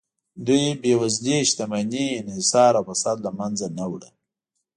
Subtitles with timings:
[0.45, 4.09] دوی د بېوزلۍ، شتمنۍ انحصار او فساد له منځه نه وړه